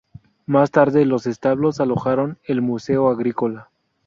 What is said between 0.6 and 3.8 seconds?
tarde los establos alojaron el Museo Agrícola.